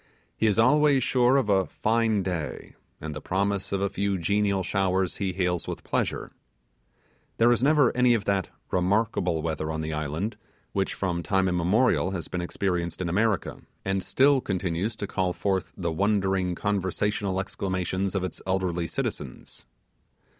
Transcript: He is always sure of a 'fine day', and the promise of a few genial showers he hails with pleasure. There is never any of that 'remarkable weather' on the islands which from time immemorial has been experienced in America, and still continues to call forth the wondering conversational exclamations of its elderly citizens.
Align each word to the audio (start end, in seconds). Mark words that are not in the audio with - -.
He 0.35 0.47
is 0.47 0.57
always 0.57 1.03
sure 1.03 1.37
of 1.37 1.47
a 1.47 1.67
'fine 1.67 2.23
day', 2.23 2.73
and 2.99 3.13
the 3.13 3.21
promise 3.21 3.71
of 3.71 3.81
a 3.81 3.89
few 3.91 4.17
genial 4.17 4.63
showers 4.63 5.17
he 5.17 5.31
hails 5.33 5.67
with 5.67 5.83
pleasure. 5.83 6.31
There 7.37 7.51
is 7.51 7.61
never 7.61 7.95
any 7.95 8.15
of 8.15 8.25
that 8.25 8.49
'remarkable 8.71 9.43
weather' 9.43 9.71
on 9.71 9.81
the 9.81 9.93
islands 9.93 10.37
which 10.71 10.95
from 10.95 11.21
time 11.21 11.47
immemorial 11.47 12.09
has 12.17 12.27
been 12.27 12.41
experienced 12.41 12.99
in 12.99 13.09
America, 13.09 13.59
and 13.85 14.01
still 14.01 14.41
continues 14.41 14.95
to 14.95 15.05
call 15.05 15.33
forth 15.33 15.71
the 15.77 15.91
wondering 15.91 16.55
conversational 16.55 17.39
exclamations 17.39 18.15
of 18.15 18.23
its 18.23 18.41
elderly 18.47 18.87
citizens. 18.87 19.67